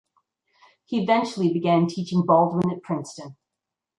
[0.83, 3.35] He eventually began teaching Baldwin at Princeton.